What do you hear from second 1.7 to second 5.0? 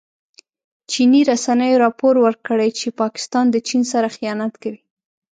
راپور ورکړی چې پاکستان د چین سره خيانت کوي.